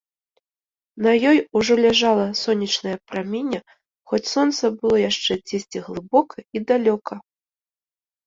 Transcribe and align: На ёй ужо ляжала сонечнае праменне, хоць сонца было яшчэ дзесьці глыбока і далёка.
На 1.07 1.11
ёй 1.31 1.37
ужо 1.59 1.73
ляжала 1.85 2.23
сонечнае 2.43 2.93
праменне, 3.11 3.59
хоць 4.11 4.21
сонца 4.35 4.63
было 4.79 4.97
яшчэ 5.11 5.33
дзесьці 5.47 5.83
глыбока 5.89 6.37
і 6.57 6.63
далёка. 6.73 7.13